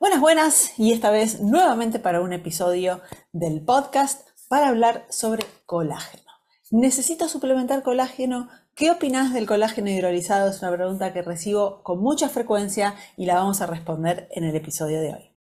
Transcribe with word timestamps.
Buenas, 0.00 0.20
buenas, 0.20 0.78
y 0.78 0.92
esta 0.92 1.10
vez 1.10 1.40
nuevamente 1.40 1.98
para 1.98 2.20
un 2.20 2.32
episodio 2.32 3.00
del 3.32 3.62
podcast 3.62 4.28
para 4.48 4.68
hablar 4.68 5.04
sobre 5.10 5.44
colágeno. 5.66 6.22
¿Necesito 6.70 7.28
suplementar 7.28 7.82
colágeno? 7.82 8.48
¿Qué 8.76 8.92
opinas 8.92 9.34
del 9.34 9.46
colágeno 9.46 9.90
hidrolizado? 9.90 10.50
Es 10.50 10.62
una 10.62 10.70
pregunta 10.70 11.12
que 11.12 11.22
recibo 11.22 11.82
con 11.82 11.98
mucha 11.98 12.28
frecuencia 12.28 12.94
y 13.16 13.26
la 13.26 13.34
vamos 13.34 13.60
a 13.60 13.66
responder 13.66 14.28
en 14.30 14.44
el 14.44 14.54
episodio 14.54 15.00
de 15.00 15.14
hoy. 15.14 15.32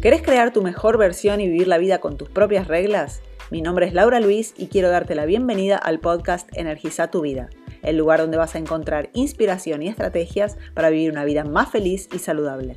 ¿Querés 0.00 0.22
crear 0.22 0.52
tu 0.52 0.62
mejor 0.62 0.96
versión 0.96 1.40
y 1.40 1.48
vivir 1.48 1.66
la 1.66 1.78
vida 1.78 1.98
con 1.98 2.16
tus 2.16 2.30
propias 2.30 2.68
reglas? 2.68 3.20
Mi 3.50 3.62
nombre 3.62 3.86
es 3.86 3.94
Laura 3.94 4.20
Luis 4.20 4.54
y 4.56 4.68
quiero 4.68 4.90
darte 4.90 5.16
la 5.16 5.24
bienvenida 5.24 5.76
al 5.76 5.98
podcast 5.98 6.48
Energiza 6.56 7.10
tu 7.10 7.22
vida 7.22 7.50
el 7.86 7.96
lugar 7.96 8.20
donde 8.20 8.36
vas 8.36 8.54
a 8.54 8.58
encontrar 8.58 9.10
inspiración 9.14 9.82
y 9.82 9.88
estrategias 9.88 10.58
para 10.74 10.90
vivir 10.90 11.10
una 11.10 11.24
vida 11.24 11.44
más 11.44 11.70
feliz 11.70 12.08
y 12.12 12.18
saludable. 12.18 12.76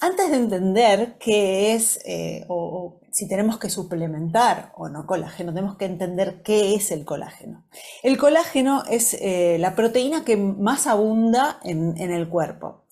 Antes 0.00 0.30
de 0.30 0.36
entender 0.36 1.16
qué 1.18 1.74
es 1.74 2.00
eh, 2.06 2.44
o, 2.48 3.00
si 3.10 3.26
tenemos 3.26 3.58
que 3.58 3.68
suplementar 3.68 4.70
o 4.76 4.88
no 4.88 5.06
colágeno, 5.06 5.52
tenemos 5.52 5.76
que 5.76 5.86
entender 5.86 6.40
qué 6.42 6.76
es 6.76 6.92
el 6.92 7.04
colágeno. 7.04 7.66
El 8.04 8.16
colágeno 8.16 8.84
es 8.88 9.14
eh, 9.14 9.56
la 9.58 9.74
proteína 9.74 10.24
que 10.24 10.36
más 10.36 10.86
abunda 10.86 11.58
en, 11.64 11.98
el 11.98 12.28
cuerpo. 12.28 12.84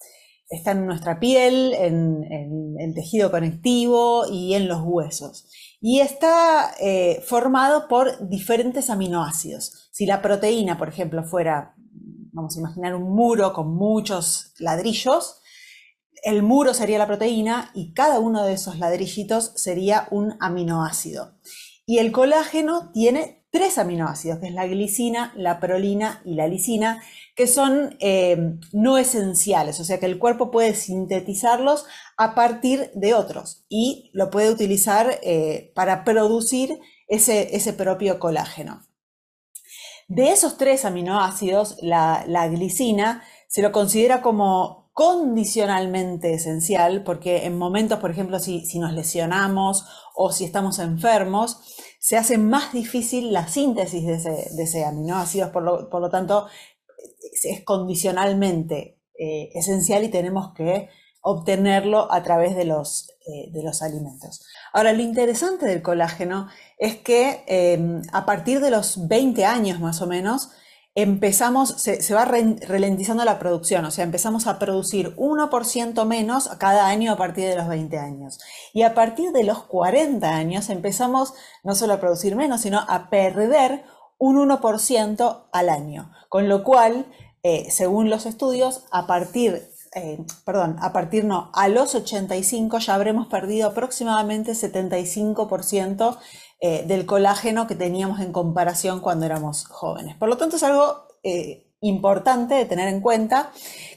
Está 0.48 0.72
en 0.72 0.86
nuestra 0.86 1.18
piel, 1.18 1.74
en 1.74 2.76
el 2.78 2.94
tejido 2.94 3.30
conectivo 3.30 4.26
y 4.30 4.54
en 4.54 4.68
los 4.68 4.80
huesos 4.82 5.48
y 5.80 6.00
está 6.00 6.74
eh, 6.80 7.22
formado 7.24 7.88
por 7.88 8.28
diferentes 8.28 8.90
aminoácidos. 8.90 9.88
Si 9.92 10.06
la 10.06 10.22
proteína, 10.22 10.78
por 10.78 10.88
ejemplo, 10.88 11.22
fuera, 11.22 11.74
vamos 12.32 12.56
a 12.56 12.60
imaginar 12.60 12.94
un 12.94 13.14
muro 13.14 13.52
con 13.52 13.74
muchos 13.74 14.52
ladrillos, 14.58 15.40
el 16.24 16.42
muro 16.42 16.74
sería 16.74 16.98
la 16.98 17.06
proteína 17.06 17.70
y 17.74 17.92
cada 17.92 18.18
uno 18.18 18.44
de 18.44 18.54
esos 18.54 18.78
ladrillitos 18.78 19.52
sería 19.54 20.08
un 20.10 20.34
aminoácido. 20.40 21.36
Y 21.84 21.98
el 21.98 22.10
colágeno 22.10 22.90
tiene 22.92 23.35
tres 23.50 23.78
aminoácidos, 23.78 24.38
que 24.38 24.48
es 24.48 24.52
la 24.52 24.66
glicina, 24.66 25.32
la 25.36 25.60
prolina 25.60 26.20
y 26.24 26.34
la 26.34 26.46
lisina, 26.46 27.02
que 27.34 27.46
son 27.46 27.96
eh, 28.00 28.58
no 28.72 28.98
esenciales, 28.98 29.80
o 29.80 29.84
sea 29.84 29.98
que 29.98 30.06
el 30.06 30.18
cuerpo 30.18 30.50
puede 30.50 30.74
sintetizarlos 30.74 31.86
a 32.16 32.34
partir 32.34 32.90
de 32.94 33.14
otros 33.14 33.64
y 33.68 34.10
lo 34.12 34.30
puede 34.30 34.50
utilizar 34.50 35.18
eh, 35.22 35.72
para 35.74 36.04
producir 36.04 36.78
ese, 37.08 37.54
ese, 37.54 37.72
propio 37.72 38.18
colágeno. 38.18 38.86
De 40.08 40.30
esos 40.30 40.56
tres 40.56 40.84
aminoácidos, 40.84 41.78
la, 41.82 42.24
glicina 42.48 43.24
se 43.48 43.62
lo 43.62 43.72
considera 43.72 44.22
como 44.22 44.90
condicionalmente 44.92 46.32
esencial, 46.32 47.02
porque 47.02 47.44
en 47.44 47.58
momentos, 47.58 47.98
por 47.98 48.10
ejemplo, 48.10 48.38
si, 48.38 48.78
nos 48.78 48.92
lesionamos 48.92 49.84
o 50.14 50.30
si 50.30 50.44
estamos 50.44 50.78
enfermos, 50.78 51.75
se 52.06 52.16
hace 52.16 52.38
más 52.38 52.72
difícil 52.72 53.32
la 53.32 53.48
síntesis 53.48 54.06
de 54.06 54.62
ese, 54.62 54.84
aminoácido, 54.84 55.50
por 55.50 55.64
lo, 55.64 55.90
por 55.90 56.00
lo 56.00 56.08
tanto, 56.08 56.46
es 57.42 57.64
condicionalmente 57.64 59.00
eh, 59.18 59.50
esencial 59.54 60.04
y 60.04 60.08
tenemos 60.08 60.54
que 60.54 60.88
obtenerlo 61.20 62.06
a 62.12 62.22
través 62.22 62.54
de 62.54 62.64
los, 62.64 63.10
eh, 63.26 63.50
de 63.50 63.60
los 63.64 63.82
alimentos. 63.82 64.46
Ahora, 64.72 64.92
lo 64.92 65.02
interesante 65.02 65.66
del 65.66 65.82
colágeno 65.82 66.46
es 66.78 66.94
que 66.94 67.42
em, 67.48 68.02
a 68.12 68.24
partir 68.24 68.60
de 68.60 68.70
los 68.70 69.08
20 69.08 69.44
años 69.44 69.80
más 69.80 70.00
o 70.00 70.06
menos, 70.06 70.50
empezamos, 70.96 71.68
se, 71.76 72.14
va 72.14 72.24
ralentizando 72.24 73.24
la 73.26 73.38
producción, 73.38 73.84
o 73.84 73.90
sea, 73.90 74.02
empezamos 74.02 74.46
a 74.46 74.58
producir 74.58 75.14
1% 75.16 76.06
menos 76.06 76.48
cada 76.58 76.88
año 76.88 77.12
a 77.12 77.18
partir 77.18 77.46
de 77.48 77.54
los 77.54 77.68
20 77.68 77.98
años. 77.98 78.40
Y 78.72 78.82
a 78.82 78.94
partir 78.94 79.30
de 79.32 79.44
los 79.44 79.62
40 79.64 80.26
años 80.26 80.70
empezamos 80.70 81.34
no 81.62 81.74
solo 81.74 81.92
a 81.92 82.00
producir 82.00 82.34
menos, 82.34 82.62
sino 82.62 82.80
a 82.88 83.10
perder 83.10 83.84
un 84.18 84.36
1% 84.38 85.48
al 85.52 85.68
año. 85.68 86.12
Con 86.30 86.48
lo 86.48 86.64
cual, 86.64 87.06
eh, 87.42 87.70
según 87.70 88.08
los 88.08 88.24
estudios, 88.24 88.86
a 88.90 89.06
partir, 89.06 89.68
eh, 89.94 90.24
perdón, 90.46 90.78
a 90.80 90.94
partir 90.94 91.26
no, 91.26 91.50
a 91.52 91.68
los 91.68 91.94
85 91.94 92.78
ya 92.78 92.94
habremos 92.94 93.26
perdido 93.26 93.68
aproximadamente 93.68 94.52
75% 94.52 96.16
eh, 96.60 96.84
del 96.86 97.06
colágeno 97.06 97.66
que 97.66 97.74
teníamos 97.74 98.20
en 98.20 98.32
comparación 98.32 99.00
cuando 99.00 99.26
éramos 99.26 99.66
jóvenes. 99.66 100.16
Por 100.16 100.28
lo 100.28 100.36
tanto, 100.36 100.56
es 100.56 100.62
algo 100.62 101.06
importante 101.80 102.54
de 102.54 102.64
tener 102.66 102.88
en 102.88 103.00
cuenta 103.00 103.50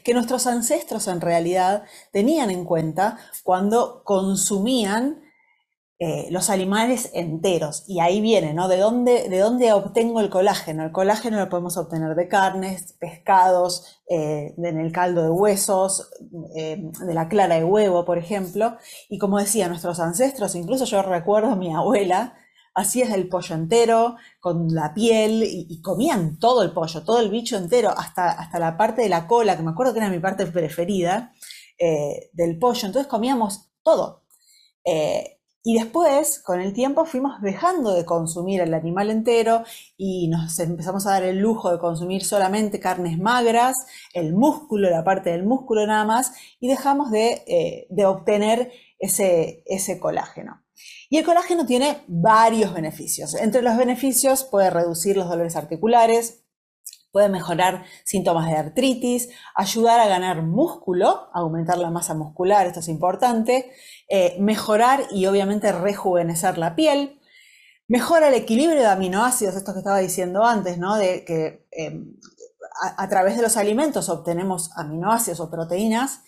que 0.04 0.14
nuestros 0.14 0.46
ancestros 0.48 1.06
en 1.06 1.20
realidad 1.20 1.84
tenían 2.12 2.50
en 2.50 2.64
cuenta 2.64 3.18
cuando 3.44 4.02
consumían 4.04 5.22
eh, 6.02 6.28
los 6.30 6.48
animales 6.48 7.10
enteros. 7.12 7.84
Y 7.86 8.00
ahí 8.00 8.22
viene, 8.22 8.54
¿no? 8.54 8.68
¿De 8.68 8.78
dónde, 8.78 9.28
¿De 9.28 9.38
dónde 9.38 9.70
obtengo 9.74 10.20
el 10.20 10.30
colágeno? 10.30 10.82
El 10.82 10.92
colágeno 10.92 11.38
lo 11.38 11.50
podemos 11.50 11.76
obtener 11.76 12.14
de 12.14 12.26
carnes, 12.26 12.94
pescados, 12.98 14.00
eh, 14.08 14.54
en 14.56 14.80
el 14.80 14.92
caldo 14.92 15.22
de 15.22 15.28
huesos, 15.28 16.10
eh, 16.56 16.90
de 17.06 17.12
la 17.12 17.28
clara 17.28 17.56
de 17.56 17.64
huevo, 17.64 18.06
por 18.06 18.16
ejemplo. 18.16 18.78
Y 19.10 19.18
como 19.18 19.38
decía, 19.38 19.68
nuestros 19.68 20.00
ancestros, 20.00 20.54
incluso 20.54 20.86
yo 20.86 21.02
recuerdo 21.02 21.50
a 21.50 21.56
mi 21.56 21.70
abuela, 21.74 22.34
así 22.74 23.02
es 23.02 23.10
el 23.10 23.28
pollo 23.28 23.54
entero, 23.54 24.16
con 24.40 24.74
la 24.74 24.94
piel, 24.94 25.42
y, 25.44 25.80
comían 25.82 26.38
todo 26.38 26.62
el 26.62 26.72
pollo, 26.72 27.02
todo 27.04 27.20
el 27.20 27.30
bicho 27.30 27.56
entero, 27.56 27.90
hasta, 27.90 28.30
hasta 28.30 28.58
la 28.58 28.76
parte 28.76 29.02
de 29.02 29.08
la 29.08 29.26
cola, 29.26 29.56
que 29.56 29.62
me 29.62 29.70
acuerdo 29.70 29.92
que 29.92 30.00
era 30.00 30.10
mi 30.10 30.20
parte 30.20 30.46
preferida 30.46 31.32
del 32.32 32.58
pollo. 32.58 32.86
Entonces 32.86 33.06
comíamos 33.08 33.70
todo. 33.82 34.24
Y 35.62 35.74
después, 35.74 36.40
con 36.42 36.60
el 36.60 36.72
tiempo, 36.72 37.04
fuimos 37.04 37.42
dejando 37.42 37.92
de 37.92 38.06
consumir 38.06 38.62
el 38.62 38.72
animal 38.72 39.10
entero 39.10 39.62
y 39.96 40.28
nos 40.28 40.58
empezamos 40.58 41.06
a 41.06 41.10
dar 41.10 41.24
el 41.24 41.38
lujo 41.38 41.70
de 41.70 41.78
consumir 41.78 42.24
solamente 42.24 42.80
carnes 42.80 43.18
magras, 43.18 43.76
el 44.14 44.32
músculo, 44.32 44.88
la 44.88 45.04
parte 45.04 45.30
del 45.30 45.44
músculo 45.44 45.86
nada 45.86 46.06
más, 46.06 46.32
y 46.60 46.68
dejamos 46.68 47.10
de, 47.10 47.44
eh, 47.46 48.06
obtener 48.06 48.72
ese, 48.98 49.62
ese 49.66 50.00
colágeno. 50.00 50.62
Y 51.08 51.18
el 51.18 51.24
colágeno 51.24 51.66
tiene 51.66 52.04
varios 52.06 52.72
beneficios. 52.72 53.34
Entre 53.34 53.62
los 53.62 53.76
beneficios 53.76 54.44
puede 54.44 54.70
reducir 54.70 55.16
los 55.16 55.28
dolores 55.28 55.56
articulares, 55.56 56.44
puede 57.12 57.28
mejorar 57.28 57.84
síntomas 58.04 58.48
de 58.48 58.56
artritis, 58.56 59.28
ayudar 59.56 60.00
a 60.00 60.06
ganar 60.06 60.42
músculo, 60.42 61.28
aumentar 61.34 61.78
la 61.78 61.90
masa 61.90 62.14
muscular, 62.14 62.66
esto 62.66 62.80
es 62.80 62.88
importante, 62.88 63.72
eh, 64.08 64.36
mejorar 64.38 65.06
y 65.10 65.26
obviamente 65.26 65.72
rejuvenecer 65.72 66.58
la 66.58 66.76
piel, 66.76 67.20
mejora 67.88 68.28
el 68.28 68.34
equilibrio 68.34 68.78
de 68.78 68.86
aminoácidos, 68.86 69.56
esto 69.56 69.72
que 69.72 69.80
estaba 69.80 69.98
diciendo 69.98 70.44
antes, 70.44 70.78
¿no? 70.78 70.96
de 70.96 71.24
que 71.24 71.66
em, 71.72 72.14
a, 72.96 73.08
través 73.08 73.36
de 73.36 73.42
los 73.42 73.56
alimentos 73.56 74.08
obtenemos 74.08 74.70
aminoácidos 74.76 75.40
o 75.40 75.50
proteínas, 75.50 76.22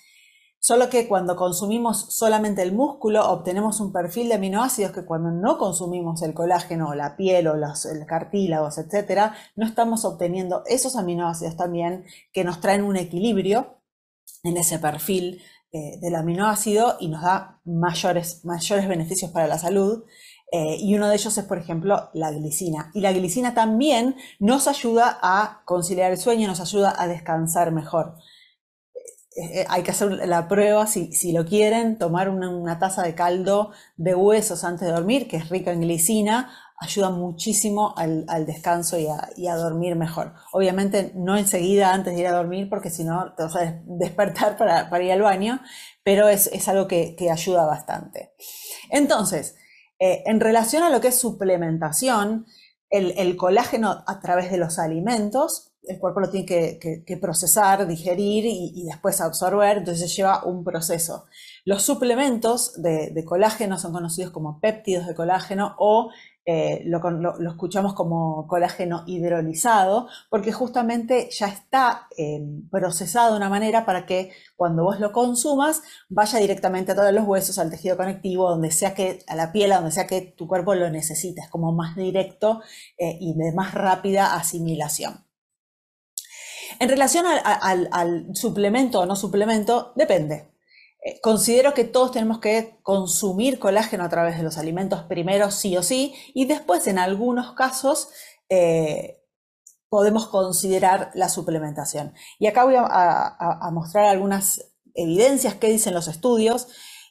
solo 0.62 0.88
que 0.88 1.08
cuando 1.08 1.34
consumimos 1.34 2.14
solamente 2.14 2.62
el 2.62 2.72
músculo 2.72 3.28
obtenemos 3.28 3.80
un 3.80 3.92
perfil 3.92 4.28
de 4.28 4.34
aminoácidos 4.34 4.92
que 4.92 5.04
cuando 5.04 5.32
no 5.32 5.58
consumimos 5.58 6.22
el 6.22 6.34
colágeno 6.34 6.90
o 6.90 6.94
la 6.94 7.16
piel 7.16 7.48
o 7.48 7.56
los 7.56 7.88
cartílagos, 8.06 8.78
etcétera, 8.78 9.34
no 9.56 9.66
estamos 9.66 10.04
obteniendo 10.04 10.62
esos 10.66 10.94
aminoácidos 10.94 11.56
también 11.56 12.04
que 12.32 12.44
nos 12.44 12.60
traen 12.60 12.84
un 12.84 12.96
equilibrio 12.96 13.78
en 14.44 14.56
ese 14.56 14.78
perfil 14.78 15.42
eh, 15.72 15.98
del 16.00 16.14
aminoácido 16.14 16.96
y 17.00 17.08
nos 17.08 17.22
da 17.22 17.60
mayores, 17.64 18.44
mayores 18.44 18.86
beneficios 18.86 19.32
para 19.32 19.48
la 19.48 19.58
salud. 19.58 20.04
Eh, 20.52 20.76
y 20.78 20.94
uno 20.94 21.08
de 21.08 21.16
ellos 21.16 21.36
es, 21.36 21.44
por 21.44 21.58
ejemplo, 21.58 22.08
la 22.12 22.30
glicina. 22.30 22.92
Y 22.94 23.00
la 23.00 23.12
glicina 23.12 23.52
también 23.52 24.14
nos 24.38 24.68
ayuda 24.68 25.18
a 25.22 25.62
conciliar 25.64 26.12
el 26.12 26.18
sueño, 26.18 26.46
nos 26.46 26.60
ayuda 26.60 26.94
a 26.96 27.08
descansar 27.08 27.72
mejor. 27.72 28.16
Eh, 29.36 29.64
hay 29.68 29.82
que 29.82 29.92
hacer 29.92 30.10
la 30.28 30.46
prueba, 30.46 30.86
si, 30.86 31.12
si 31.12 31.32
lo 31.32 31.46
quieren, 31.46 31.98
tomar 31.98 32.28
una, 32.28 32.50
una, 32.50 32.78
taza 32.78 33.02
de 33.02 33.14
caldo 33.14 33.70
de 33.96 34.14
huesos 34.14 34.62
antes 34.64 34.86
de 34.86 34.92
dormir, 34.92 35.26
que 35.26 35.38
es 35.38 35.48
rica 35.48 35.72
en 35.72 35.80
glicina, 35.80 36.50
ayuda 36.82 37.10
muchísimo 37.10 37.94
al, 37.96 38.26
descanso 38.44 38.98
y 38.98 39.06
a, 39.46 39.56
dormir 39.56 39.94
mejor. 39.94 40.34
Obviamente 40.52 41.12
no 41.14 41.36
enseguida 41.36 41.94
antes 41.94 42.14
de 42.14 42.20
ir 42.20 42.26
a 42.26 42.32
dormir, 42.32 42.68
porque 42.68 42.90
si 42.90 43.04
no 43.04 43.34
te 43.34 43.44
vas 43.44 43.54
a 43.56 43.80
despertar 43.84 44.56
para, 44.56 45.02
ir 45.02 45.12
al 45.12 45.22
baño, 45.22 45.60
pero 46.02 46.28
es, 46.28 46.68
algo 46.68 46.88
que, 46.88 47.16
ayuda 47.30 47.66
bastante. 47.66 48.34
Entonces, 48.90 49.54
eh, 50.00 50.24
en 50.26 50.40
relación 50.40 50.82
a 50.82 50.90
lo 50.90 51.00
que 51.00 51.08
es 51.08 51.18
suplementación, 51.18 52.46
el, 52.90 53.36
colágeno 53.36 54.02
a 54.06 54.20
través 54.20 54.50
de 54.50 54.58
los 54.58 54.78
alimentos 54.78 55.71
el 55.84 55.98
cuerpo 55.98 56.20
lo 56.20 56.30
tiene 56.30 56.46
que, 56.46 57.16
procesar, 57.20 57.86
digerir 57.86 58.44
y, 58.46 58.84
después 58.86 59.20
absorber, 59.20 59.78
entonces 59.78 60.14
lleva 60.14 60.44
un 60.44 60.64
proceso. 60.64 61.26
Los 61.64 61.82
suplementos 61.82 62.80
de, 62.80 63.24
colágeno 63.24 63.78
son 63.78 63.92
conocidos 63.92 64.32
como 64.32 64.60
péptidos 64.60 65.06
de 65.06 65.14
colágeno 65.14 65.74
o 65.78 66.10
eh, 66.44 66.82
lo, 66.86 67.00
escuchamos 67.48 67.94
como 67.94 68.46
colágeno 68.48 69.04
hidrolizado, 69.06 70.08
porque 70.28 70.52
justamente 70.52 71.28
ya 71.30 71.46
está 71.46 72.08
eh, 72.16 72.40
procesado 72.70 73.32
de 73.32 73.36
una 73.36 73.48
manera 73.48 73.84
para 73.84 74.06
que 74.06 74.32
cuando 74.56 74.82
vos 74.84 74.98
lo 74.98 75.12
consumas 75.12 75.82
vaya 76.08 76.38
directamente 76.40 76.92
a 76.92 76.94
todos 76.96 77.12
los 77.12 77.26
huesos, 77.26 77.58
al 77.58 77.70
tejido 77.70 77.96
conectivo, 77.96 78.50
donde 78.50 78.70
sea 78.72 78.94
que, 78.94 79.20
a 79.28 79.36
la 79.36 79.52
piel, 79.52 79.72
a 79.72 79.76
donde 79.76 79.92
sea 79.92 80.06
que 80.06 80.20
tu 80.20 80.46
cuerpo 80.48 80.74
lo 80.74 80.90
necesite, 80.90 81.42
es 81.42 81.48
como 81.48 81.72
más 81.72 81.96
directo 81.96 82.60
eh, 82.98 83.16
y 83.20 83.34
de 83.36 83.52
más 83.52 83.74
rápida 83.74 84.34
asimilación. 84.34 85.31
En 86.82 86.88
relación 86.88 87.24
al 87.44 88.34
suplemento 88.34 88.98
o 88.98 89.06
no 89.06 89.14
suplemento, 89.14 89.92
depende. 89.94 90.50
Eh, 91.00 91.20
considero 91.20 91.74
que 91.74 91.84
todos 91.84 92.10
tenemos 92.10 92.40
que 92.40 92.80
consumir 92.82 93.60
colágeno 93.60 94.02
a 94.02 94.08
través 94.08 94.36
de 94.36 94.42
los 94.42 94.58
alimentos 94.58 95.04
primero, 95.04 95.52
sí 95.52 95.76
o 95.76 95.84
sí, 95.84 96.12
y 96.34 96.46
después 96.46 96.88
en 96.88 96.98
algunos 96.98 97.52
casos 97.52 98.08
eh, 98.48 99.22
podemos 99.88 100.26
considerar 100.26 101.12
la 101.14 101.28
suplementación. 101.28 102.14
Y 102.40 102.48
acá 102.48 102.64
voy 102.64 102.74
a, 102.76 103.70
mostrar 103.70 104.06
algunas 104.06 104.72
evidencias 104.94 105.54
que 105.54 105.68
dicen 105.68 105.94
los 105.94 106.08
estudios 106.08 106.66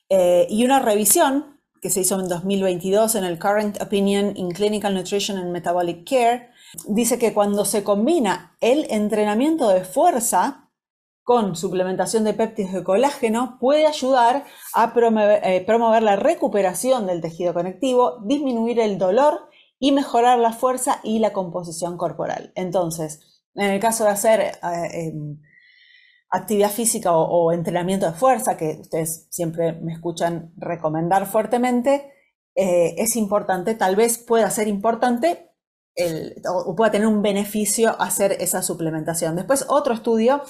eh, 0.10 0.48
y 0.50 0.66
una 0.66 0.80
revisión 0.80 1.62
que 1.82 1.90
se 1.90 2.02
hizo 2.02 2.20
en 2.20 2.28
2022 2.28 3.16
en 3.16 3.24
el 3.24 3.40
Current 3.40 3.82
Opinion 3.82 4.36
in 4.36 4.52
Clinical 4.52 4.94
Nutrition 4.94 5.38
and 5.38 5.54
Metabolic 5.54 6.06
Care, 6.06 6.51
dice 6.88 7.18
que 7.20 7.34
cuando 7.34 7.66
se 7.66 7.84
combina 7.84 8.56
el 8.62 8.88
entrenamiento 8.90 9.70
de 9.70 9.84
fuerza 9.84 10.72
con 11.24 11.56
suplementación 11.56 12.24
de 12.24 12.34
péptidos 12.34 12.74
de 12.74 12.84
colágeno 12.84 13.58
puede 13.60 13.86
ayudar 13.86 14.46
a 14.74 14.94
eh, 15.44 15.64
promover, 15.66 16.04
la 16.04 16.16
recuperación 16.16 17.06
del 17.06 17.22
tejido 17.22 17.54
conectivo, 17.54 18.20
disminuir 18.26 18.80
el 18.80 18.98
dolor 18.98 19.48
y 19.80 19.92
mejorar 19.92 20.40
la 20.40 20.54
fuerza 20.54 21.00
y 21.04 21.20
la 21.20 21.34
composición 21.34 21.98
corporal. 21.98 22.52
Entonces, 22.56 23.44
en 23.56 23.72
el 23.72 23.80
caso 23.80 24.04
de 24.04 24.10
hacer 24.10 24.40
eh, 24.42 24.52
em, 24.94 25.40
actividad 26.30 26.70
física 26.70 27.12
o, 27.14 27.52
entrenamiento 27.52 28.06
de 28.08 28.14
fuerza, 28.14 28.58
que 28.58 28.80
ustedes 28.82 29.28
siempre 29.30 29.74
me 29.74 29.94
escuchan 29.94 30.54
recomendar 30.58 31.28
fuertemente, 31.28 32.14
eh, 32.56 32.96
es 32.98 33.16
importante, 33.16 33.76
tal 33.76 33.96
vez 33.96 34.18
pueda 34.18 34.50
ser 34.50 34.68
importante 34.68 35.51
o 36.48 36.76
pueda 36.76 36.92
tener 36.92 37.08
un 37.08 37.22
beneficio 37.22 37.96
hacer 38.02 38.34
esa 38.40 38.62
suplementación. 38.62 39.36
Después, 39.36 39.66
otro 39.68 39.94
estudio 39.94 40.42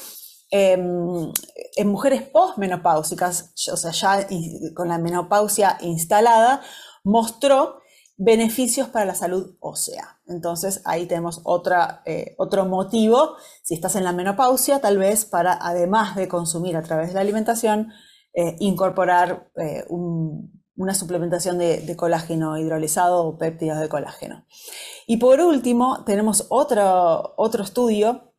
Em, 0.54 1.32
en 1.78 1.88
mujeres 1.88 2.24
postmenopáusicas, 2.24 3.54
o 3.72 3.78
sea, 3.78 3.92
ya 3.92 4.28
con 4.76 4.90
la 4.90 4.98
menopausia 4.98 5.78
instalada, 5.80 6.62
mostró 7.06 7.80
beneficios 8.18 8.90
para 8.90 9.06
la 9.06 9.16
salud 9.16 9.56
ósea. 9.62 10.20
Entonces 10.28 10.82
ahí 10.84 11.06
tenemos 11.06 11.42
eh, 12.06 12.36
otro 12.38 12.66
motivo, 12.66 13.38
si 13.64 13.76
estás 13.76 13.96
en 13.96 14.04
la 14.04 14.12
menopausia, 14.12 14.82
tal 14.82 14.98
vez 14.98 15.24
para, 15.24 15.58
además 15.60 16.18
de 16.18 16.28
consumir 16.28 16.76
a 16.76 16.84
través 16.84 17.10
de 17.10 17.14
la 17.14 17.22
alimentación, 17.22 17.94
eh, 18.34 18.58
incorporar 18.60 19.50
eh, 19.56 19.86
una 20.82 20.96
suplementación 20.96 21.58
de, 21.58 21.96
colágeno 21.96 22.58
hidrolizado 22.58 23.24
o 23.26 23.38
péptidos 23.38 23.80
de 23.80 23.90
colágeno. 23.90 24.46
Y 25.06 25.18
por 25.18 25.40
último, 25.40 26.04
tenemos 26.06 26.48
otro, 26.50 27.34
otro 27.38 27.64
estudio 27.64 28.34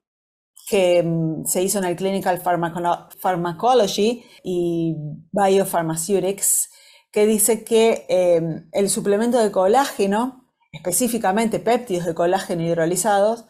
que 0.68 1.02
mm, 1.02 1.46
se 1.46 1.62
hizo 1.62 1.78
en 1.78 1.84
el 1.84 1.96
Clinical 1.96 2.40
Pharmacology 2.40 4.24
y 4.42 4.96
Biopharmaceutics, 5.30 6.70
que 7.12 7.26
dice 7.26 7.62
que 7.62 8.06
em, 8.08 8.68
el 8.72 8.88
suplemento 8.90 9.38
de 9.38 9.52
colágeno, 9.52 10.50
específicamente 10.72 11.60
péptidos 11.60 12.06
de 12.06 12.14
colágeno 12.14 12.62
hidrolizados, 12.62 13.44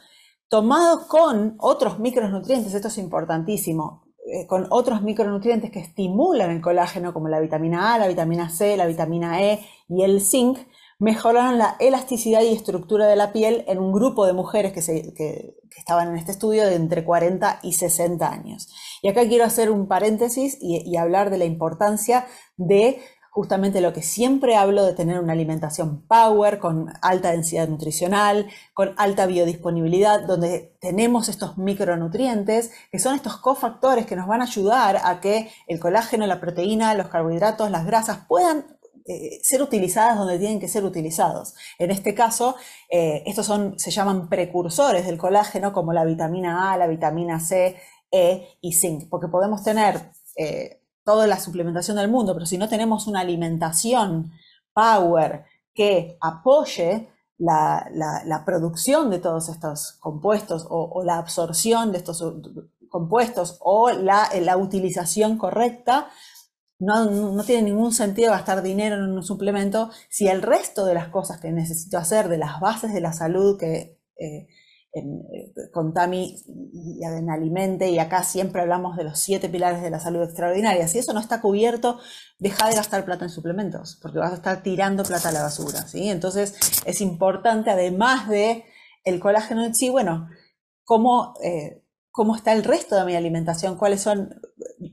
tomados 0.49 1.07
con 1.07 1.55
otros 1.59 1.99
micronutrientes, 1.99 2.75
esto 2.75 2.89
es 2.89 2.99
importantísimo, 2.99 4.02
eh, 4.25 4.47
con 4.47 4.69
otros 4.71 5.03
micronutrientes 5.03 5.73
que 5.73 5.81
estimulan 5.81 6.51
el 6.51 6.61
colágeno, 6.61 7.13
como 7.13 7.29
la 7.29 7.41
vitamina 7.41 7.95
A, 7.95 7.99
la 7.99 8.07
vitamina 8.07 8.49
C, 8.51 8.77
la 8.77 8.87
vitamina 8.87 9.43
E 9.43 9.61
y 9.89 10.05
el 10.05 10.21
zinc, 10.21 10.59
mejoraron 11.01 11.59
la 11.59 11.75
elasticidad 11.81 12.43
y 12.43 12.53
estructura 12.53 13.09
de 13.09 13.17
la 13.17 13.33
piel 13.33 13.65
en 13.67 13.81
un 13.81 13.93
grupo 13.93 14.25
de 14.25 14.33
mujeres 14.33 14.73
que, 14.73 15.57
estaban 15.77 16.09
en 16.11 16.17
este 16.17 16.31
estudio 16.31 16.65
de 16.65 16.77
entre 16.77 17.03
40 17.03 17.59
y 17.65 17.73
60 17.73 18.31
años. 18.31 18.69
Y 19.03 19.09
acá 19.09 19.27
quiero 19.27 19.45
hacer 19.45 19.73
un 19.73 19.89
paréntesis 19.89 20.57
y, 20.61 20.97
hablar 20.97 21.31
de 21.31 21.39
la 21.39 21.45
importancia 21.45 22.27
de 22.57 23.01
justamente 23.33 23.81
lo 23.81 23.95
que 23.95 24.03
siempre 24.03 24.57
hablo 24.57 24.85
de 24.85 24.93
tener 24.93 25.19
una 25.19 25.33
alimentación 25.33 26.07
power, 26.07 26.59
con 26.59 26.93
alta 27.01 27.31
densidad 27.31 27.67
nutricional, 27.67 28.47
con 28.75 28.93
alta 28.99 29.25
biodisponibilidad, 29.25 30.27
donde 30.27 30.77
tenemos 30.83 31.31
estos 31.31 31.57
micronutrientes, 31.57 32.73
que 32.91 32.99
son 32.99 33.15
estos 33.15 33.39
cofactores 33.39 34.05
que 34.05 34.17
nos 34.17 34.29
van 34.29 34.43
a 34.43 34.45
ayudar 34.45 35.01
a 35.03 35.23
que 35.23 35.51
el 35.67 35.81
colágeno, 35.81 36.27
la 36.27 36.41
proteína, 36.41 36.95
los 36.95 37.09
carbohidratos, 37.09 37.71
las 37.71 37.87
grasas 37.87 38.19
puedan 38.29 38.67
eh, 39.07 39.41
ser 39.43 39.63
utilizadas 39.63 40.19
donde 40.19 40.39
tienen 40.39 40.61
que 40.61 40.69
ser 40.69 40.85
utilizados. 40.85 41.55
En 41.79 41.91
este 41.91 42.15
caso, 42.15 42.57
eh, 42.91 43.23
estos 43.25 43.47
son, 43.47 43.79
se 43.79 43.91
llaman 43.91 44.29
precursores 44.29 45.07
del 45.07 45.17
colágeno, 45.17 45.73
como 45.73 45.95
la 45.95 46.05
vitamina 46.05 46.71
A, 46.71 46.77
la 46.77 46.87
vitamina 46.87 47.41
C, 47.41 47.77
E 48.11 48.59
y 48.61 48.75
zinc, 48.75 49.09
porque 49.09 49.29
podemos 49.29 49.65
tener 49.65 50.13
eh, 50.37 50.82
toda 51.05 51.27
la 51.27 51.39
suplementación 51.39 51.97
del 51.97 52.11
mundo, 52.11 52.35
pero 52.35 52.47
si 52.47 52.59
no 52.59 52.69
tenemos 52.69 53.07
una 53.07 53.21
alimentación 53.21 54.33
power 54.73 55.45
que 55.75 56.17
apoye 56.21 57.09
la, 57.39 58.43
producción 58.47 59.11
de 59.11 59.19
todos 59.19 59.49
estos 59.49 59.93
compuestos 60.01 60.67
o, 60.69 61.03
la 61.05 61.19
absorción 61.19 61.93
de 61.93 61.99
estos 61.99 62.23
compuestos 62.89 63.59
o 63.61 63.91
la, 63.91 64.29
la 64.41 64.57
utilización 64.57 65.39
correcta, 65.39 66.09
no, 66.83 67.45
tiene 67.45 67.63
ningún 67.63 67.93
sentido 67.93 68.33
gastar 68.33 68.61
dinero 68.61 68.97
en 68.97 69.13
un 69.13 69.23
suplemento 69.23 69.91
si 70.09 70.27
el 70.29 70.43
resto 70.43 70.85
de 70.85 70.95
las 70.95 71.09
cosas 71.09 71.41
que 71.41 71.53
necesito 71.53 71.97
hacer, 71.97 72.29
de 72.29 72.39
las 72.39 72.59
bases 72.59 72.93
de 72.93 73.01
la 73.01 73.13
salud 73.13 73.57
que 73.59 74.01
eh, 74.19 74.49
eh, 74.95 75.71
con 75.73 75.95
Tami 75.95 76.37
y 76.73 77.05
en 77.05 77.31
Alimente, 77.31 77.91
y 77.91 77.99
acá 77.99 78.23
siempre 78.23 78.61
hablamos 78.61 78.97
de 78.97 79.05
los 79.05 79.19
siete 79.19 79.49
pilares 79.49 79.83
de 79.83 79.91
la 79.91 80.01
salud 80.01 80.23
extraordinaria, 80.23 80.87
si 80.89 80.99
eso 80.99 81.13
no 81.13 81.21
está 81.21 81.41
cubierto, 81.41 81.99
deja 82.39 82.69
de 82.69 82.75
gastar 82.75 83.05
plata 83.05 83.25
en 83.25 83.31
suplementos, 83.31 83.99
porque 84.03 84.19
vas 84.19 84.33
a 84.33 84.37
estar 84.37 84.63
tirando 84.63 85.03
plata 85.05 85.31
a 85.31 85.33
la 85.33 85.43
basura. 85.43 85.87
¿sí? 85.87 86.09
Entonces 86.09 86.55
es 86.85 87.01
importante, 87.01 87.71
además 87.71 88.29
de 88.29 88.65
el 89.05 89.19
colágeno 89.21 89.65
en 89.65 89.75
sí, 89.75 89.89
bueno, 89.89 90.29
cómo... 90.85 91.35
Eh, 91.43 91.79
cómo 92.15 92.37
está 92.37 92.53
el 92.53 92.63
resto 92.63 92.95
de 92.95 93.07
mi 93.07 93.17
alimentación, 93.17 93.79
cuáles 93.79 94.03
son 94.03 94.39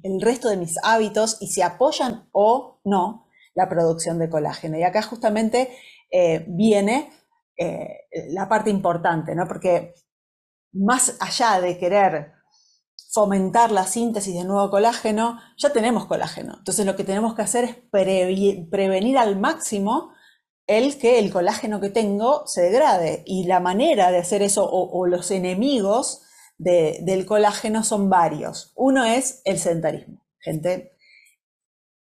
el 0.04 0.22
resto 0.22 0.48
de 0.48 0.56
mis 0.56 0.76
hábitos 0.84 1.38
y 1.42 1.48
si 1.48 1.62
apoyan 1.62 2.30
o 2.32 2.80
no 2.86 3.28
la 3.56 3.68
producción 3.68 4.20
de 4.20 4.30
colágeno. 4.30 4.78
Y 4.78 4.84
acá 4.84 5.02
justamente 5.02 5.70
eh, 6.12 6.46
viene 6.48 7.12
eh, 7.60 8.08
la 8.30 8.48
parte 8.48 8.70
importante, 8.70 9.36
¿no? 9.36 9.48
Porque 9.48 9.94
más 10.72 11.18
allá 11.20 11.60
de 11.60 11.78
querer 11.78 12.34
fomentar 13.12 13.72
la 13.72 13.86
síntesis 13.86 14.34
de 14.34 14.46
nuevo 14.46 14.70
colágeno, 14.70 15.40
ya 15.58 15.74
tenemos 15.74 16.06
colágeno. 16.06 16.56
Entonces 16.60 16.86
lo 16.86 16.96
que 16.96 17.04
tenemos 17.04 17.36
que 17.36 17.42
hacer 17.42 17.64
es 17.66 17.76
prevenir 17.92 19.18
al 19.18 19.40
máximo 19.40 20.12
el 20.68 21.00
que 21.00 21.18
el 21.18 21.32
colágeno 21.32 21.82
que 21.82 21.90
tengo 21.90 22.46
se 22.46 22.62
degrade. 22.62 23.24
Y 23.26 23.46
la 23.46 23.60
manera 23.60 24.12
de 24.12 24.20
hacer 24.20 24.42
eso 24.44 24.70
o 24.70 25.06
los 25.08 25.32
enemigos 25.32 26.22
del 26.60 27.26
colágeno 27.26 27.84
son 27.84 28.10
varios. 28.10 28.74
Uno 28.76 29.06
es 29.06 29.42
el 29.46 29.58
sedentarismo. 29.58 30.26
Gente, 30.40 30.92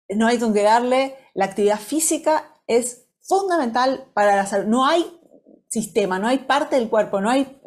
no 0.09 0.27
hay 0.27 0.39
que 0.39 0.63
darle, 0.63 1.15
la 1.35 1.45
actividad 1.45 1.79
física 1.79 2.55
es 2.67 3.07
fundamental 3.21 4.11
para 4.15 4.35
la 4.35 4.47
salud. 4.47 4.67
No 4.67 4.87
hay 4.87 5.16
sistema, 5.77 6.19
no 6.19 6.27
hay 6.27 6.39
parte 6.39 6.77
del 6.77 6.89
cuerpo, 6.89 7.21
no 7.21 7.29
hay 7.29 7.61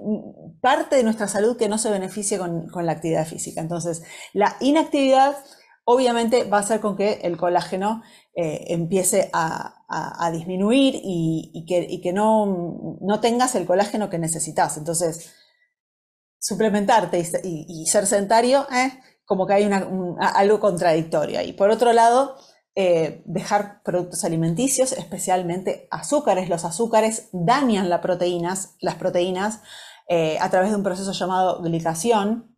parte 0.62 0.96
de 0.96 1.04
nuestra 1.04 1.28
salud 1.28 1.58
que 1.58 1.70
no 1.70 1.78
se 1.78 1.92
beneficie 1.92 2.40
con, 2.40 2.68
la 2.86 2.92
actividad 2.92 3.28
física. 3.28 3.62
Entonces, 3.62 4.02
la 4.34 4.56
inactividad 4.62 5.38
obviamente 5.84 6.44
va 6.46 6.58
a 6.58 6.62
hacer 6.62 6.80
con 6.80 6.98
que 6.98 7.20
el 7.22 7.38
colágeno 7.38 8.02
eh, 8.36 8.66
empiece 8.70 9.30
a, 9.32 9.76
disminuir 10.32 11.00
y, 11.04 11.66
que, 11.68 12.14
no, 12.14 13.20
tengas 13.22 13.54
el 13.54 13.68
colágeno 13.68 14.10
que 14.10 14.18
necesitas. 14.18 14.78
Entonces, 14.78 15.32
suplementarte 16.40 17.24
y, 17.44 17.86
ser 17.86 18.08
sedentario, 18.08 18.66
eh, 18.72 18.92
como 19.24 19.46
que 19.46 19.54
hay 19.54 19.70
algo 20.20 20.60
contradictorio 20.60 21.38
ahí. 21.40 21.54
Por 21.54 21.70
otro 21.70 21.94
lado, 21.94 22.38
eh, 22.82 23.24
dejar 23.26 23.84
productos 23.84 24.24
alimenticios, 24.24 24.94
especialmente 24.94 25.90
azúcares. 25.92 26.48
Los 26.48 26.64
azúcares 26.64 27.28
dañan 27.34 27.90
las 27.90 28.00
proteínas, 28.00 28.78
las 28.80 28.96
proteínas 28.96 29.60
eh, 30.08 30.38
a 30.40 30.50
través 30.50 30.70
de 30.70 30.78
un 30.78 30.84
proceso 30.84 31.12
llamado 31.12 31.62
glicación 31.62 32.58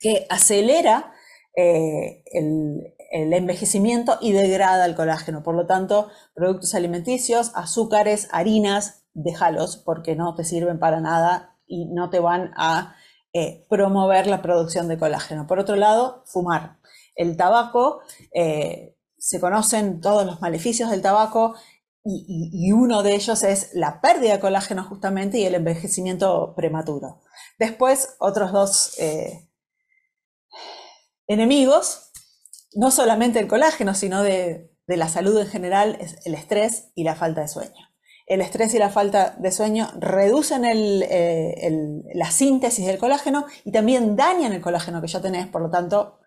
que 0.00 0.26
acelera 0.30 1.12
eh, 1.54 2.24
el, 2.32 2.92
envejecimiento 3.12 4.18
y 4.20 4.32
degrada 4.32 4.84
el 4.84 4.96
colágeno. 4.96 5.44
Por 5.44 5.54
lo 5.54 5.64
tanto, 5.64 6.08
productos 6.34 6.74
alimenticios, 6.74 7.52
azúcares, 7.54 8.26
harinas, 8.32 9.04
déjalos 9.14 9.76
porque 9.76 10.16
no 10.16 10.34
te 10.34 10.42
sirven 10.42 10.80
para 10.80 10.98
nada 11.00 11.56
y 11.68 11.86
no 11.86 12.10
te 12.10 12.18
van 12.18 12.50
a 12.56 12.96
promover 13.68 14.26
la 14.26 14.42
producción 14.42 14.88
de 14.88 14.98
colágeno. 14.98 15.46
Por 15.46 15.60
otro 15.60 15.76
lado, 15.76 16.24
fumar. 16.26 16.78
El 17.14 17.36
tabaco, 17.36 18.00
se 19.18 19.40
conocen 19.40 20.00
todos 20.00 20.26
los 20.26 20.40
maleficios 20.40 20.90
del 20.90 21.02
tabaco 21.02 21.54
y, 22.08 22.70
uno 22.70 23.02
de 23.02 23.16
ellos 23.16 23.42
es 23.42 23.70
la 23.74 24.00
pérdida 24.00 24.34
de 24.34 24.40
colágeno 24.40 24.84
justamente 24.84 25.38
y 25.38 25.44
el 25.44 25.56
envejecimiento 25.56 26.54
prematuro. 26.54 27.22
Después, 27.58 28.14
otros 28.20 28.52
dos 28.52 28.96
eh, 29.00 29.48
enemigos 31.26 32.06
no 32.76 32.90
solamente 32.90 33.40
el 33.40 33.48
colágeno, 33.48 33.94
sino 33.94 34.22
de, 34.22 34.70
la 34.86 35.08
salud 35.08 35.36
en 35.40 35.48
general, 35.48 35.96
es 36.00 36.18
el 36.26 36.34
estrés 36.34 36.92
y 36.94 37.02
la 37.02 37.16
falta 37.16 37.40
de 37.40 37.48
sueño. 37.48 37.90
El 38.26 38.40
estrés 38.40 38.74
y 38.74 38.78
la 38.78 38.90
falta 38.90 39.34
de 39.38 39.50
sueño 39.50 39.88
reducen 39.98 40.64
eh, 40.64 42.02
la 42.14 42.30
síntesis 42.30 42.86
del 42.86 42.98
colágeno 42.98 43.46
y 43.64 43.72
también 43.72 44.14
dañan 44.14 44.52
el 44.52 44.60
colágeno 44.60 45.00
que 45.00 45.08
ya 45.08 45.20
tenés. 45.20 45.46
Por 45.48 45.62
lo 45.62 45.70
tanto, 45.70 46.20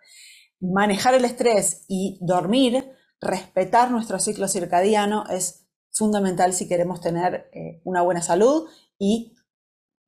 manejar 0.59 1.13
el 1.13 1.25
estrés 1.25 1.85
y 1.87 2.17
dormir, 2.21 2.91
respetar 3.21 3.91
nuestro 3.91 4.19
ciclo 4.19 4.47
circadiano 4.47 5.25
es 5.29 5.67
fundamental 5.91 6.53
si 6.53 6.67
queremos 6.67 7.01
tener 7.01 7.49
eh, 7.53 7.81
una 7.83 8.01
buena 8.01 8.21
salud 8.21 8.69
y 8.97 9.35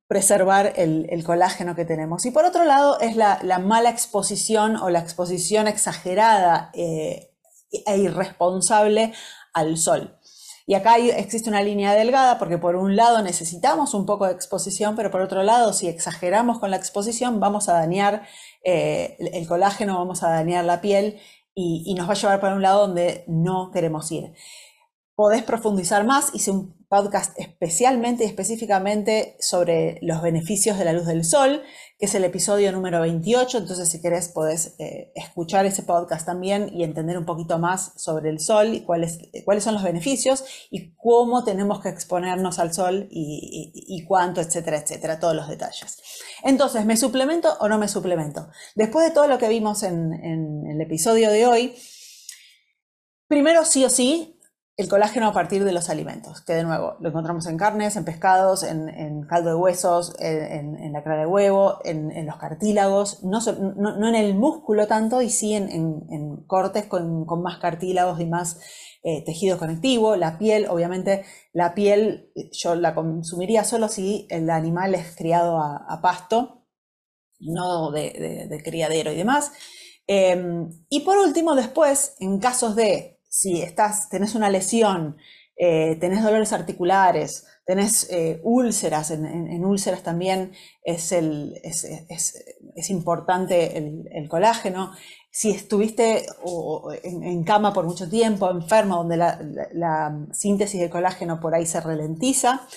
preservar 0.06 0.74
el, 0.76 1.24
colágeno 1.24 1.74
que 1.74 1.86
tenemos. 1.86 2.26
Y 2.26 2.30
por 2.30 2.44
otro 2.44 2.64
lado 2.64 3.00
es 3.00 3.16
la, 3.16 3.40
mala 3.58 3.88
exposición 3.88 4.76
o 4.76 4.90
la 4.90 4.98
exposición 4.98 5.68
exagerada 5.68 6.70
eh, 6.74 7.34
e 7.86 7.96
irresponsable 7.96 9.14
al 9.54 9.78
sol. 9.78 10.18
Y 10.66 10.74
acá 10.74 10.96
existe 10.98 11.48
una 11.48 11.62
línea 11.62 11.94
delgada 11.94 12.38
porque 12.38 12.58
por 12.58 12.76
un 12.76 12.96
lado 12.96 13.22
necesitamos 13.22 13.94
un 13.94 14.06
poco 14.06 14.26
de 14.26 14.32
exposición, 14.32 14.96
pero 14.96 15.10
por 15.10 15.20
otro 15.20 15.42
lado 15.42 15.72
si 15.72 15.88
exageramos 15.88 16.58
con 16.58 16.70
la 16.70 16.76
exposición 16.76 17.40
vamos 17.40 17.68
a 17.68 17.74
dañar 17.74 18.22
eh, 18.64 19.16
el 19.18 19.46
colágeno, 19.48 19.98
vamos 19.98 20.22
a 20.22 20.30
dañar 20.30 20.64
la 20.64 20.80
piel 20.80 21.20
y, 21.54 21.82
y 21.86 21.94
nos 21.94 22.08
va 22.08 22.12
a 22.12 22.16
llevar 22.16 22.40
para 22.40 22.54
un 22.54 22.62
lado 22.62 22.86
donde 22.86 23.24
no 23.26 23.70
queremos 23.72 24.10
ir 24.12 24.32
podés 25.14 25.42
profundizar 25.42 26.04
más. 26.04 26.34
Hice 26.34 26.50
un 26.50 26.81
podcast 26.92 27.32
especialmente 27.38 28.22
y 28.22 28.26
específicamente 28.26 29.38
sobre 29.40 29.98
los 30.02 30.20
beneficios 30.20 30.76
de 30.78 30.84
la 30.84 30.92
luz 30.92 31.06
del 31.06 31.24
sol, 31.24 31.62
que 31.98 32.04
es 32.04 32.14
el 32.14 32.22
episodio 32.22 32.70
número 32.70 33.00
28. 33.00 33.56
Entonces, 33.56 33.88
si 33.88 34.02
querés, 34.02 34.28
podés 34.28 34.74
eh, 34.78 35.10
escuchar 35.14 35.64
ese 35.64 35.84
podcast 35.84 36.26
también 36.26 36.68
y 36.70 36.84
entender 36.84 37.16
un 37.16 37.24
poquito 37.24 37.58
más 37.58 37.94
sobre 37.96 38.28
el 38.28 38.40
sol 38.40 38.74
y 38.74 38.82
cuáles, 38.82 39.20
cuáles 39.46 39.64
son 39.64 39.72
los 39.72 39.82
beneficios 39.82 40.44
y 40.70 40.94
cómo 40.96 41.44
tenemos 41.44 41.80
que 41.80 41.88
exponernos 41.88 42.58
al 42.58 42.74
sol 42.74 43.08
y, 43.10 44.04
cuánto, 44.06 44.42
etcétera, 44.42 44.76
etcétera, 44.76 45.18
todos 45.18 45.34
los 45.34 45.48
detalles. 45.48 45.96
Entonces, 46.44 46.84
¿me 46.84 46.98
suplemento 46.98 47.56
o 47.60 47.70
no 47.70 47.78
me 47.78 47.88
suplemento? 47.88 48.50
Después 48.74 49.06
de 49.06 49.12
todo 49.12 49.28
lo 49.28 49.38
que 49.38 49.48
vimos 49.48 49.82
en, 49.82 50.12
en 50.12 50.66
el 50.70 50.78
episodio 50.82 51.30
de 51.30 51.46
hoy, 51.46 51.74
primero 53.28 53.64
sí 53.64 53.82
o 53.82 53.88
sí 53.88 54.38
el 54.82 54.88
colágeno 54.88 55.28
a 55.28 55.32
partir 55.32 55.64
de 55.64 55.72
los 55.72 55.88
alimentos, 55.88 56.40
que 56.40 56.54
de 56.54 56.64
nuevo 56.64 56.96
lo 57.00 57.08
encontramos 57.08 57.46
en 57.46 57.56
carnes, 57.56 57.96
en 57.96 58.04
pescados, 58.04 58.62
en, 58.64 59.22
caldo 59.28 59.50
de 59.50 59.54
huesos, 59.54 60.14
en, 60.18 60.92
la 60.92 61.02
clara 61.02 61.20
de 61.20 61.26
huevo, 61.26 61.78
en, 61.84 62.26
los 62.26 62.36
cartílagos, 62.36 63.22
no, 63.22 63.38
en 64.08 64.14
el 64.14 64.34
músculo 64.34 64.86
tanto 64.86 65.22
y 65.22 65.30
sí 65.30 65.54
en, 65.54 66.44
cortes 66.46 66.86
con, 66.86 67.26
más 67.42 67.58
cartílagos 67.58 68.20
y 68.20 68.26
más 68.26 68.60
eh, 69.04 69.24
tejido 69.24 69.58
conectivo, 69.58 70.16
la 70.16 70.38
piel, 70.38 70.66
obviamente 70.68 71.24
la 71.52 71.74
piel 71.74 72.30
yo 72.52 72.74
la 72.74 72.94
consumiría 72.94 73.64
solo 73.64 73.88
si 73.88 74.26
el 74.30 74.50
animal 74.50 74.94
es 74.94 75.14
criado 75.16 75.58
a, 75.58 76.00
pasto, 76.02 76.66
no 77.40 77.90
de, 77.90 78.60
criadero 78.64 79.12
y 79.12 79.16
demás. 79.16 79.52
Em, 80.06 80.68
y 80.88 81.00
por 81.00 81.16
último, 81.18 81.54
después, 81.54 82.16
en 82.18 82.38
casos 82.38 82.74
de 82.74 83.21
si 83.32 83.62
estás, 83.62 84.10
tenés 84.10 84.34
una 84.34 84.50
lesión, 84.50 85.16
eh, 85.56 85.96
tenés 85.98 86.22
dolores 86.22 86.52
articulares, 86.52 87.46
tenés 87.64 88.06
eh, 88.10 88.42
úlceras, 88.44 89.10
en, 89.10 89.64
úlceras 89.64 90.02
también 90.02 90.52
es, 90.84 91.10
importante 92.90 93.78
el, 93.78 94.28
colágeno. 94.28 94.92
Si 95.30 95.50
estuviste 95.50 96.26
en, 97.04 97.42
cama 97.44 97.72
por 97.72 97.86
mucho 97.86 98.06
tiempo, 98.06 98.50
enfermo, 98.50 98.96
donde 98.96 99.16
la, 99.16 100.26
síntesis 100.32 100.78
del 100.78 100.90
colágeno 100.90 101.40
por 101.40 101.54
ahí 101.54 101.64
se 101.64 101.80
ralentiza, 101.80 102.68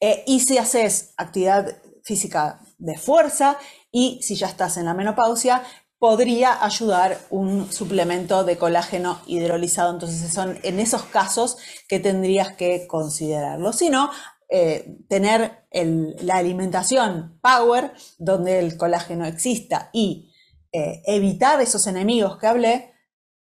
eh, 0.00 0.24
y 0.26 0.40
si 0.40 0.58
haces 0.58 1.14
actividad 1.18 1.68
física 2.02 2.60
de 2.78 2.98
fuerza, 2.98 3.58
y 3.92 4.20
si 4.22 4.34
ya 4.34 4.48
estás 4.48 4.76
en 4.76 4.86
la 4.86 4.94
menopausia, 4.94 5.62
podría 6.00 6.64
ayudar 6.64 7.20
un 7.28 7.70
suplemento 7.70 8.42
de 8.42 8.56
colágeno 8.56 9.20
hidrolizado. 9.26 9.92
Entonces 9.92 10.32
son 10.32 10.58
en 10.62 10.80
esos 10.80 11.02
casos 11.04 11.58
que 11.88 12.00
tendrías 12.00 12.54
que 12.56 12.86
considerarlo. 12.88 13.74
Si 13.74 13.90
no, 13.90 14.10
eh, 14.48 14.96
tener 15.08 15.66
la 15.70 16.36
alimentación 16.38 17.38
power 17.42 17.92
donde 18.18 18.58
el 18.58 18.78
colágeno 18.78 19.26
exista 19.26 19.90
y 19.92 20.32
eh, 20.72 21.02
evitar 21.04 21.60
esos 21.60 21.86
enemigos 21.86 22.38
que 22.38 22.46
hablé 22.46 22.94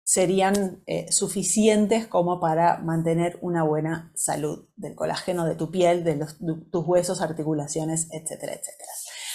serían 0.05 0.83
eh, 0.87 1.11
suficientes 1.11 2.07
como 2.07 2.41
para 2.41 2.77
mantener 2.77 3.39
una 3.41 3.65
buena 3.65 4.13
salud 4.15 4.69
del 4.77 4.95
colágeno 4.95 5.47
de 5.47 5.55
tu 5.55 5.71
piel, 5.71 6.05
de 6.05 6.27
tus 6.71 6.87
huesos, 6.87 7.23
articulaciones, 7.23 8.09
etcétera, 8.13 8.53
etcétera. 8.53 8.93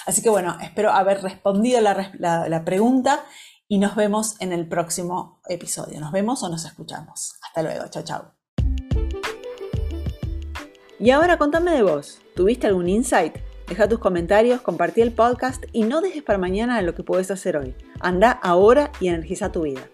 Así 0.09 0.23
que 0.23 0.29
bueno, 0.31 0.57
espero 0.59 0.89
haber 0.89 1.21
respondido 1.21 1.81
la, 1.81 2.63
pregunta 2.65 3.23
y 3.67 3.77
nos 3.77 3.95
vemos 3.95 4.41
en 4.41 4.51
el 4.51 4.67
próximo 4.67 5.39
episodio. 5.47 5.99
Nos 5.99 6.11
vemos 6.11 6.41
o 6.41 6.49
nos 6.49 6.65
escuchamos. 6.65 7.35
Hasta 7.43 7.61
luego, 7.61 7.87
chao, 7.89 8.03
chao. 8.03 8.33
Y 10.99 11.11
ahora 11.11 11.37
contame 11.37 11.69
de 11.73 11.83
vos. 11.83 12.21
¿Tuviste 12.35 12.65
algún 12.65 12.89
insight? 12.89 13.35
Deja 13.67 13.87
tus 13.87 13.99
comentarios, 13.99 14.61
compartí 14.61 15.01
el 15.01 15.13
podcast 15.13 15.63
y 15.73 15.83
no 15.83 16.01
dejes 16.01 16.23
para 16.23 16.39
mañana 16.39 16.81
lo 16.81 16.95
que 16.95 17.03
puedes 17.03 17.29
hacer 17.29 17.55
hoy. 17.55 17.75
Anda 17.99 18.31
ahora 18.31 18.91
y 18.99 19.09
energiza 19.09 19.51
tu 19.51 19.61
vida. 19.61 19.91